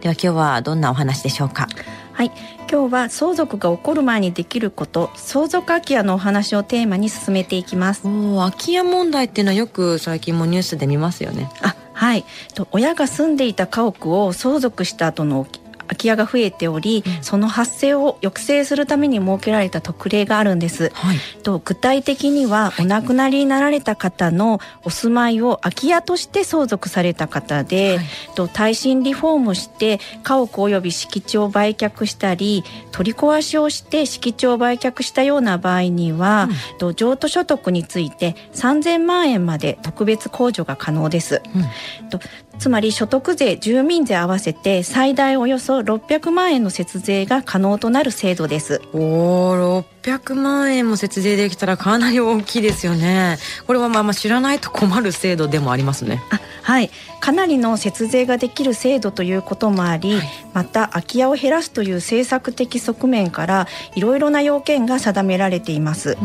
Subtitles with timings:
[0.00, 1.68] では今日はどんなお話でしょうか？
[2.12, 2.32] はい。
[2.70, 8.06] 今日は相続が起こる前にできること相続空き家のお話をテーマに進めていきます。
[8.06, 11.50] お空き家問題っていうのはよく最近もニュースで見ますよね。
[11.62, 12.26] あはい。
[12.54, 15.46] と親が住んでいた家屋を相続した後の
[15.88, 20.90] 空き家が増えており、うん、その発生を抑制するために設けられた特例があるんです。
[20.94, 41.42] はい、と具体的にはお亡くなりになられた方のお住まいを空き家として相続された方で、はい、と耐震リフォームして家屋及び敷地を売却したり取り壊しをして敷地を売却したような場合には、うん、と譲渡所得について3000万円まで特別控除が可能です。
[42.02, 42.20] うん、と
[42.58, 48.82] つまり所得税住民税合わせて最大およそ600万円の節税が可能となる制度です。
[48.92, 53.38] おお600万円も節税できたらかなり大きいですよね。
[53.66, 56.22] これはまあまあ知らないと困る制度でもありますね
[56.68, 56.90] はい。
[57.20, 66.10] かなりの節税ができる制度ということもあり、はい、また空き家を減らすという政策的側面からいろいろな要件が定められています。
[66.10, 66.18] 例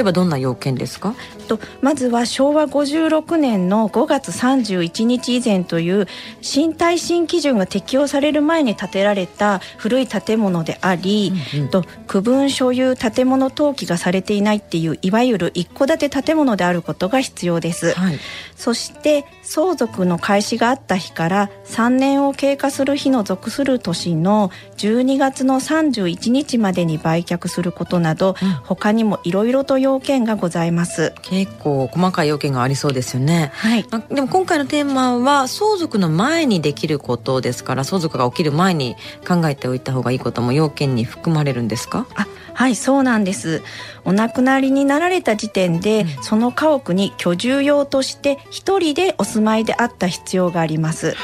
[0.00, 1.16] えばどんな要件ですか？
[1.48, 6.06] とまずは昭和56年の5月31日以前という
[6.40, 18.18] 新耐震基準が適用される前に建てられた古い建物であり、うんうん、と区分所有建物登記がされていないっていういわゆる一戸建て建物であることが必要です、はい、
[18.54, 19.24] そして
[19.72, 31.14] 相続の開始があった日から3年を経過する日の属する年の12月の31日までに売却することなど、うん、他にもいろいろと要件がございます。
[31.22, 33.50] 結構細かい要件がありそうですよね。
[33.54, 33.86] はい。
[34.10, 38.94] でも今回のテーマは相続の前にできることですから相続が起きる前に
[39.26, 42.06] 考えておいた方がいいことも要件に含まれるんですか？
[42.14, 43.62] あはいそうなんです
[44.04, 51.16] お亡くなりになられた時点で、うん、その家屋に居住用として一人でお住まいであった必要があります、はい、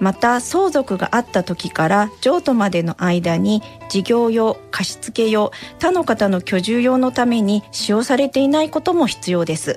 [0.00, 9.76] また相続があった時から譲渡までの間に事業用貸付用他の方の居住用のために使用されていないことも必要です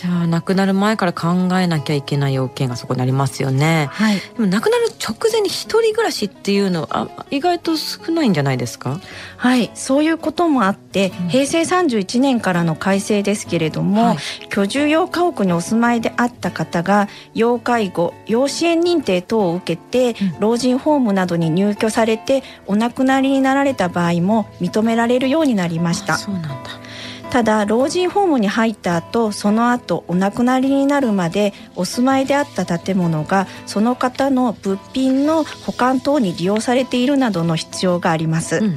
[0.00, 3.88] じゃあ亡くなる前から考えなきゃいけない要件がそこにありますよね。
[3.90, 4.20] はい。
[4.20, 9.00] でも亡くなる直前に一人暮らしっていうのは意外と少ないんじゃないですか？
[9.38, 14.18] はい、そういうこともあって、うん、平成31年からの改正ですけれども、はい、
[14.50, 19.82] 居住用家屋にお住まいであった方が要介護、要支援認定等を受け
[20.14, 26.18] て、うん、老人ホームなどに入居されてお亡くなりになられた場合も認められるようになりました。
[26.18, 26.70] そうなんだ。
[27.30, 38.76] ただ老人ホームに入った後その後お亡くなりになるまでお住まいであった建物がその方の物品の保管等に利用されているなどの必要があります、うんうん、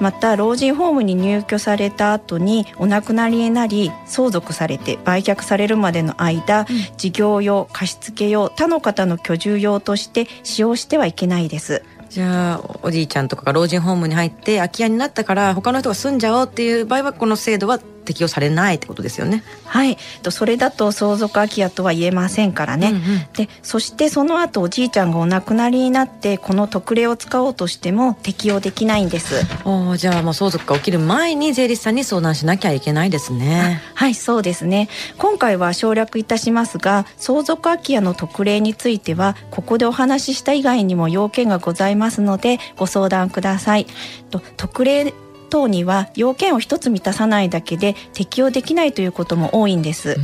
[0.00, 17.78] また老人ホームに入居された後にお亡くなりになり相続されて売却されるまでの間、うん、事業用貸付用他の方の居住用として使用してはいけないですじゃあおじいちゃんとかが老人ホームに入って空き家になったから他の人が住んじゃおうっていう場合はこの制度は
[18.10, 19.44] 適用されないってことですよね。
[19.66, 19.96] はい、
[20.30, 22.88] それだと相続空き家とは言えませんからね。
[22.88, 23.02] うんうん、
[23.34, 29.46] で、そしてその後おじいちゃんがお亡くなりになってこの特例を使おうとしても適用できないんです。
[29.64, 33.80] おじゃあもう相続が起きる前に税理士さんに相談しなきゃいけないですね。
[33.94, 34.88] はい、そうですね。
[35.16, 43.86] 今回は省略いたしますが、相続空き家の特例についてはここでお話しした以外にも要件がございますのでご相談ください。
[44.30, 45.14] と特例
[45.50, 50.16] 等には要件を一つ満たさないだけで適用できないということも多いんです。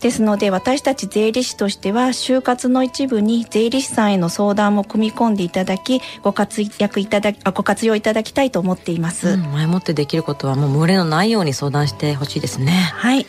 [0.00, 12.72] ですので私たち税理士としては就活の一部に税理士さんへの相談も組み込んでいただきご活躍いただあご活用いただきたいと思っています、うん、前もってできることはもう群れのないように相談してほしいですね。
[12.72, 13.26] はい。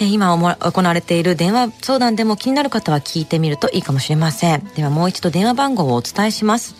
[0.00, 4.64] え今行われている電話相談でも気になる方は聞いてみるといいかもしれません。
[4.74, 6.74] ではもう一度電話番号をお伝えします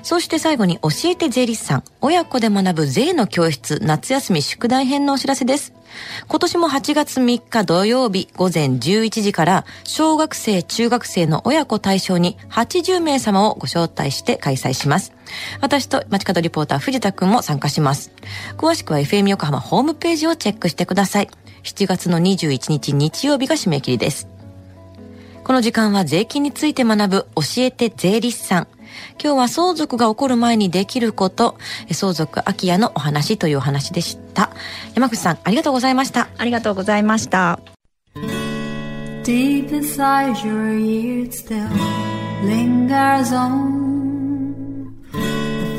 [0.04, 5.74] そして最後に教えて税理士さん、親子で学ぶ税の教室夏休み宿題編のお知らせです。
[6.28, 15.13] 今年も8月3日土曜日午前11時から小学生、中学生の親子対象に80名様をご招待して開催します。
[15.62, 18.12] 私と街角リポーター藤田くんも参加します。
[18.57, 21.30] 詳しくは FM 横浜ホームページをチェックしてください。
[21.63, 24.27] 7月の21日日曜日が締め切りです。
[25.43, 28.67] この時間は税金について学ぶ教えて税理士さん。
[29.21, 31.57] 今日は相続が起こる前にできること、
[31.91, 34.51] 相続空き家のお話というお話でした。
[34.93, 36.29] 山口さん、ありがとうございました。
[36.37, 37.59] ありがとうございました。
[39.23, 41.67] Deep inside your ears still
[42.43, 43.81] lingers on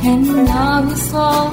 [0.00, 1.47] And now we all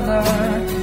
[0.00, 0.73] another.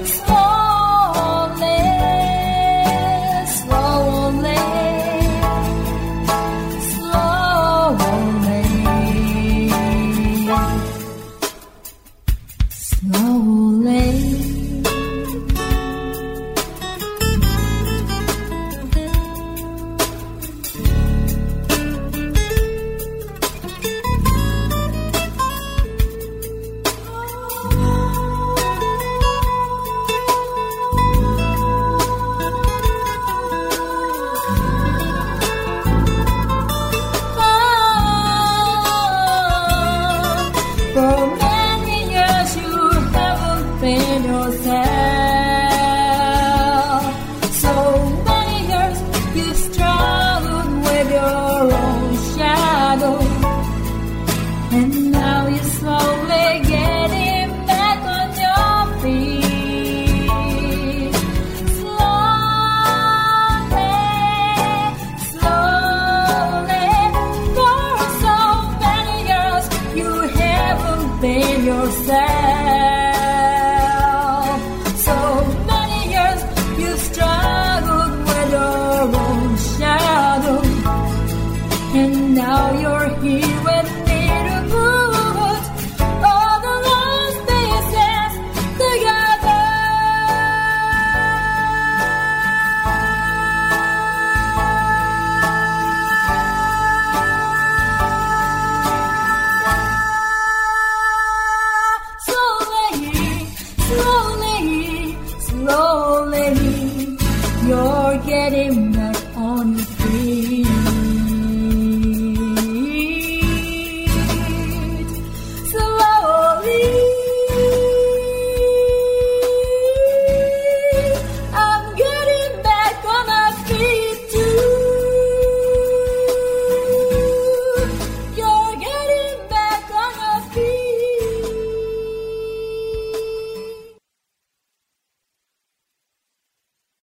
[43.84, 44.91] open yourself.